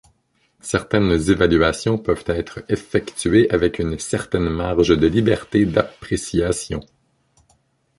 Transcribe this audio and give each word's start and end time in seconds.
Certaines 0.61 1.11
évaluations 1.29 1.99
peuvent 1.99 2.23
être 2.25 2.63
effectuées 2.69 3.47
avec 3.51 3.77
une 3.77 3.99
certaine 3.99 4.49
marge 4.49 4.97
de 4.99 5.05
liberté 5.05 5.67
d'appréciation. 5.67 6.79